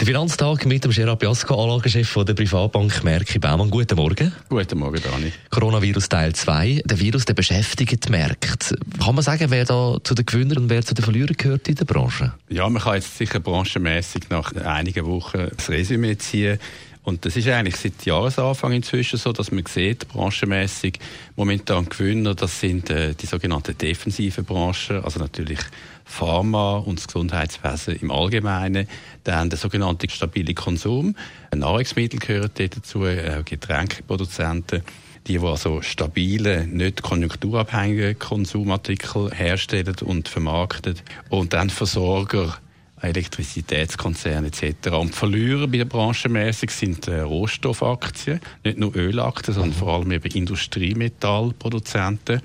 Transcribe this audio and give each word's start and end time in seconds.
der 0.00 0.06
Finanztag 0.06 0.66
mit 0.66 0.84
dem 0.84 0.90
Gerard 0.90 1.20
Biasco, 1.20 1.62
Anlagechef 1.62 2.14
der 2.26 2.34
Privatbank 2.34 3.04
Merki 3.04 3.38
Baumann. 3.38 3.70
Guten 3.70 3.96
Morgen. 3.96 4.32
Guten 4.48 4.78
Morgen, 4.78 5.00
Dani. 5.02 5.32
Coronavirus 5.50 6.08
Teil 6.08 6.34
2. 6.34 6.82
Der 6.84 6.98
Virus 6.98 7.24
der 7.24 7.34
beschäftigt 7.34 8.10
Märkte. 8.10 8.76
Kann 9.02 9.14
man 9.14 9.22
sagen, 9.22 9.50
wer 9.50 9.64
da 9.64 9.98
zu 10.02 10.14
den 10.14 10.26
Gewinnern 10.26 10.58
und 10.58 10.70
wer 10.70 10.84
zu 10.84 10.94
den 10.94 11.04
Verlierern 11.04 11.36
gehört 11.36 11.68
in 11.68 11.76
der 11.76 11.84
Branche? 11.84 12.32
Ja, 12.48 12.68
man 12.68 12.82
kann 12.82 12.94
jetzt 12.94 13.16
sicher 13.16 13.40
branchenmässig 13.40 14.30
nach 14.30 14.54
einigen 14.54 15.06
Wochen 15.06 15.48
das 15.56 15.70
Resümee 15.70 16.16
ziehen. 16.18 16.58
Und 17.04 17.26
das 17.26 17.36
ist 17.36 17.46
eigentlich 17.48 17.76
seit 17.76 18.06
Jahresanfang 18.06 18.72
inzwischen 18.72 19.18
so, 19.18 19.32
dass 19.32 19.52
man 19.52 19.64
sieht, 19.66 20.08
branchenmässig 20.08 20.98
momentan 21.36 21.86
Gewinner, 21.90 22.34
das 22.34 22.60
sind 22.60 22.88
äh, 22.88 23.14
die 23.14 23.26
sogenannten 23.26 23.76
defensiven 23.76 24.46
Branchen, 24.46 25.04
also 25.04 25.20
natürlich 25.20 25.58
Pharma 26.06 26.78
und 26.78 26.98
das 26.98 27.06
Gesundheitswesen 27.06 27.96
im 27.96 28.10
Allgemeinen, 28.10 28.88
dann 29.22 29.50
der 29.50 29.58
sogenannte 29.58 30.08
stabile 30.08 30.54
Konsum, 30.54 31.14
Nahrungsmittel 31.54 32.18
gehören 32.18 32.50
dazu, 32.56 33.04
äh, 33.04 33.42
Getränkeproduzenten, 33.44 34.82
die, 35.26 35.38
die 35.38 35.46
also 35.46 35.82
stabile, 35.82 36.66
nicht 36.66 37.02
konjunkturabhängige 37.02 38.14
Konsumartikel 38.14 39.30
herstellen 39.30 39.96
und 40.04 40.28
vermarkten. 40.28 40.96
Und 41.28 41.52
dann 41.52 41.68
Versorger 41.68 42.58
Elektrizitätskonzerne 43.00 44.48
etc. 44.48 44.90
Und 44.90 45.12
die 45.12 45.18
Verlierer 45.18 45.66
bei 45.66 45.78
der 45.78 45.84
Branche 45.84 46.28
mäßig 46.28 46.70
sind 46.70 47.08
äh, 47.08 47.20
Rohstoffaktien, 47.20 48.40
nicht 48.64 48.78
nur 48.78 48.94
Ölaktien, 48.96 49.54
sondern 49.54 49.72
vor 49.72 49.94
allem 49.94 50.12
eben 50.12 50.30
Industriemetallproduzenten. 50.30 52.40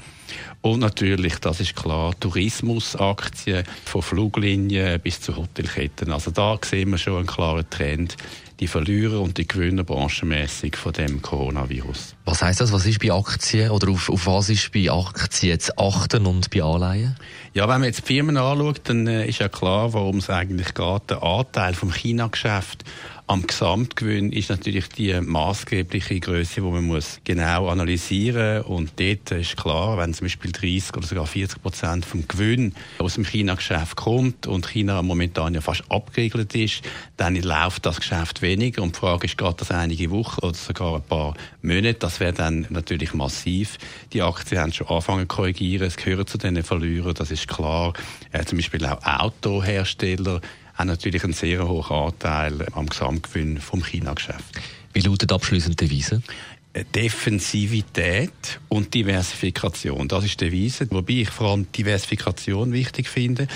Und 0.62 0.80
natürlich, 0.80 1.36
das 1.40 1.60
ist 1.60 1.76
klar, 1.76 2.14
Tourismusaktien 2.20 3.64
von 3.86 4.02
Fluglinien 4.02 5.00
bis 5.00 5.22
zu 5.22 5.36
Hotelketten. 5.36 6.12
Also 6.12 6.32
da 6.32 6.58
sehen 6.64 6.92
wir 6.92 6.98
schon 6.98 7.18
einen 7.18 7.28
klaren 7.28 7.70
Trend 7.70 8.18
die 8.60 8.68
Verlierer 8.68 9.22
und 9.22 9.38
die 9.38 9.48
Gewinner 9.48 9.84
branchenmässig 9.84 10.76
von 10.76 10.92
dem 10.92 11.22
Coronavirus. 11.22 12.16
Was 12.26 12.42
heißt 12.42 12.60
das? 12.60 12.74
Was 12.74 12.86
ist 12.86 13.00
bei 13.00 13.12
Aktien 13.12 13.72
oder 13.72 13.90
auf, 13.90 14.10
auf 14.10 14.28
was 14.28 14.50
ist 14.50 14.72
bei 14.74 14.92
Aktien 14.92 15.60
zu 15.60 15.78
achten 15.78 16.26
und 16.26 16.50
bei 16.50 16.62
Anleihen? 16.62 17.16
Ja, 17.54 17.64
wenn 17.64 17.80
man 17.80 17.84
jetzt 17.84 18.02
die 18.02 18.14
Firmen 18.14 18.38
anschaut, 18.38 18.82
dann 18.84 19.08
äh, 19.08 19.28
ist 19.28 19.40
ja 19.40 19.48
klar, 19.48 19.94
worum 19.94 20.18
es 20.18 20.30
eigentlich 20.30 20.74
geht. 20.74 21.10
Der 21.10 21.24
Anteil 21.24 21.74
vom 21.74 21.94
China-Geschäft 21.94 22.84
am 23.30 23.46
Gesamtgewinn 23.46 24.32
ist 24.32 24.50
natürlich 24.50 24.90
die 24.90 25.14
maßgebliche 25.22 26.20
Größe, 26.20 26.56
die 26.56 26.62
man 26.62 26.86
muss 26.86 27.20
genau 27.24 27.68
analysieren 27.68 28.64
und 28.64 28.94
dort 29.00 29.30
ist 29.30 29.56
klar, 29.56 30.00
wenn 30.00 30.16
zum 30.16 30.26
Beispiel 30.26 30.52
30 30.52 30.98
oder 30.98 31.06
sogar 31.06 31.28
40 31.28 31.62
Prozent 31.62 32.06
vom 32.06 32.28
Gewinn 32.28 32.74
aus 32.98 33.14
dem 33.14 33.26
China-Geschäft 33.26 33.98
kommt 33.98 34.48
und 34.48 34.68
China 34.68 35.04
momentan 35.04 35.54
ja 35.54 35.62
fast 35.62 35.84
abgeregelt 35.90 36.56
ist, 36.56 36.82
dann 37.18 37.36
läuft 37.36 37.86
das 37.86 38.00
Geschäft 38.00 38.42
weniger 38.42 38.82
und 38.82 38.96
die 38.96 39.00
Frage 39.00 39.28
ist, 39.28 39.38
geht 39.38 39.62
das 39.62 39.70
einige 39.70 40.10
Wochen 40.10 40.44
oder 40.44 40.56
sogar 40.56 40.96
ein 40.96 41.04
paar 41.04 41.36
Monate, 41.62 42.00
das 42.00 42.20
wäre 42.20 42.34
dann 42.34 42.66
natürlich 42.72 43.14
massiv. 43.14 43.78
Die 44.12 44.24
Aktien 44.24 44.60
haben 44.60 44.74
schon 44.74 44.88
angefangen 44.88 45.30
zu 45.30 45.36
korrigieren, 45.36 45.86
es 45.86 45.98
gehören 45.98 46.26
zu 46.26 46.40
den 46.40 46.64
Verlierern, 46.64 47.14
das 47.14 47.30
ist 47.30 47.48
klar. 47.48 47.94
Äh, 48.32 48.44
zum 48.46 48.58
Beispiel 48.58 48.84
auch 48.88 49.06
Autohersteller 49.06 50.42
haben 50.80 50.88
natürlich 50.88 51.26
einen 51.26 51.34
sehr 51.34 51.68
hohen 51.68 51.92
Anteil 51.92 52.66
am 52.72 52.88
Gesamtgewinn 52.88 53.60
vom 53.60 53.84
China-Geschäft. 53.84 54.62
Wie 54.94 55.02
lautet 55.02 55.32
abschließend 55.34 55.80
die 55.80 55.88
Devise? 55.88 56.22
Äh, 56.72 56.86
Defensivität 56.96 58.62
und 58.70 58.94
Diversifikation. 58.94 60.08
Das 60.08 60.24
ist 60.24 60.40
die 60.40 60.46
Devise, 60.46 60.88
wobei 60.90 61.14
ich 61.14 61.30
vor 61.30 61.50
allem 61.50 61.70
Diversifikation 61.74 62.72
wichtig 62.72 63.10
finde. 63.10 63.50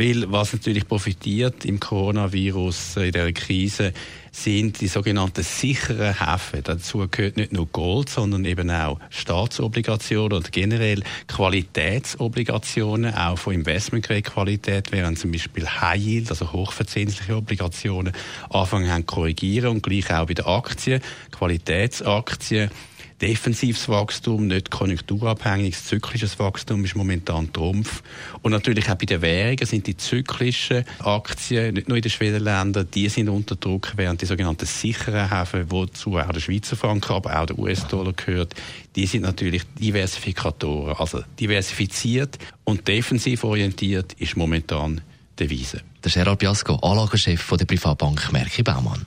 Weil 0.00 0.32
was 0.32 0.54
natürlich 0.54 0.88
profitiert 0.88 1.66
im 1.66 1.78
Coronavirus, 1.78 2.96
äh, 2.96 3.08
in 3.08 3.12
der 3.12 3.30
Krise, 3.34 3.92
sind 4.32 4.80
die 4.80 4.86
sogenannten 4.86 5.42
sicheren 5.42 6.18
Häfen. 6.18 6.62
Dazu 6.64 7.06
gehört 7.10 7.36
nicht 7.36 7.52
nur 7.52 7.66
Gold, 7.66 8.08
sondern 8.08 8.46
eben 8.46 8.70
auch 8.70 8.98
Staatsobligationen 9.10 10.38
oder 10.38 10.48
generell 10.50 11.02
Qualitätsobligationen, 11.28 13.14
auch 13.14 13.36
von 13.36 13.52
Investmentgrade-Qualität, 13.52 14.90
während 14.90 15.18
zum 15.18 15.32
Beispiel 15.32 15.68
High 15.68 16.00
Yield, 16.00 16.30
also 16.30 16.50
hochverzinsliche 16.50 17.36
Obligationen, 17.36 18.14
anfangen 18.48 18.90
haben 18.90 19.04
korrigieren 19.04 19.68
und 19.68 19.82
gleich 19.82 20.10
auch 20.14 20.24
bei 20.24 20.32
den 20.32 20.46
Aktien, 20.46 21.02
Qualitätsaktien 21.30 22.70
defensives 23.20 23.88
Wachstum, 23.88 24.46
nicht 24.46 24.70
konjunkturabhängiges, 24.70 25.84
zyklisches 25.84 26.38
Wachstum 26.38 26.84
ist 26.84 26.96
momentan 26.96 27.52
Trumpf. 27.52 28.02
Und 28.42 28.52
natürlich 28.52 28.90
auch 28.90 28.94
bei 28.94 29.06
den 29.06 29.22
Währungen 29.22 29.66
sind 29.66 29.86
die 29.86 29.96
zyklischen 29.96 30.84
Aktien, 30.98 31.74
nicht 31.74 31.88
nur 31.88 31.96
in 31.96 32.02
den 32.02 32.10
Schwedenländern, 32.10 32.88
die 32.92 33.08
sind 33.08 33.28
unter 33.28 33.56
Druck, 33.56 33.92
während 33.96 34.22
die 34.22 34.26
sogenannten 34.26 34.66
sicheren 34.66 35.30
Häfen, 35.30 35.70
wozu 35.70 36.18
auch 36.18 36.32
der 36.32 36.40
Schweizer 36.40 36.76
Franken, 36.76 37.12
aber 37.12 37.40
auch 37.40 37.46
der 37.46 37.58
US-Dollar 37.58 38.12
gehört, 38.12 38.54
die 38.96 39.06
sind 39.06 39.22
natürlich 39.22 39.62
Diversifikatoren. 39.78 40.96
Also 40.96 41.22
diversifiziert 41.38 42.38
und 42.64 42.88
defensiv 42.88 43.44
orientiert 43.44 44.14
ist 44.14 44.36
momentan 44.36 45.02
die 45.38 45.46
Devise. 45.46 45.82
Der 46.04 46.10
Gerard 46.10 46.38
Biasco, 46.38 46.76
Anlagechef 46.76 47.52
der 47.58 47.64
Privatbank 47.64 48.32
Merki 48.32 48.62
Baumann. 48.62 49.04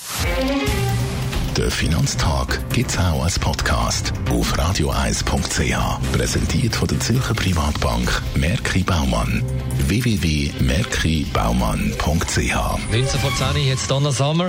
Der 1.58 1.70
Finanztag 1.70 2.60
gibt 2.72 2.90
es 2.90 2.98
auch 2.98 3.24
als 3.24 3.38
Podcast 3.38 4.12
auf 4.32 4.58
radioeis.ch. 4.58 5.76
Präsentiert 6.12 6.76
von 6.76 6.88
der 6.88 7.00
Zürcher 7.00 7.36
Privatbank 7.36 8.24
Merki 8.34 8.82
Baumann. 8.82 9.44
www.merkibaumann.ch 9.88 12.56
19 12.92 13.20
vor 13.20 13.32
10 13.54 13.68
jetzt 13.68 13.92
Donna 13.92 14.12
Summer. 14.12 14.48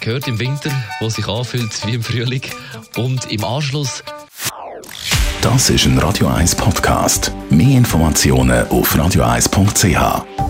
Gehört 0.00 0.28
im 0.28 0.38
Winter, 0.38 0.70
wo 1.00 1.08
sich 1.08 1.26
anfühlt 1.26 1.72
wie 1.86 1.94
im 1.94 2.02
Frühling. 2.02 2.42
Und 2.96 3.32
im 3.32 3.42
Anschluss. 3.42 4.04
Das 5.40 5.70
ist 5.70 5.86
ein 5.86 5.98
Radio 5.98 6.28
1 6.28 6.54
Podcast. 6.56 7.32
Mehr 7.48 7.78
Informationen 7.78 8.68
auf 8.68 8.94
radioeis.ch. 8.98 10.45